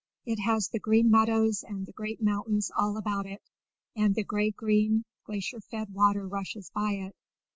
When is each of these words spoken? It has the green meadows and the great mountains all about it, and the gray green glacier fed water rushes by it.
It 0.25 0.39
has 0.39 0.67
the 0.69 0.79
green 0.79 1.11
meadows 1.11 1.61
and 1.61 1.85
the 1.85 1.91
great 1.91 2.23
mountains 2.23 2.71
all 2.75 2.97
about 2.97 3.27
it, 3.27 3.43
and 3.95 4.15
the 4.15 4.23
gray 4.23 4.49
green 4.49 5.05
glacier 5.27 5.59
fed 5.61 5.93
water 5.93 6.27
rushes 6.27 6.71
by 6.73 6.93
it. 6.93 7.15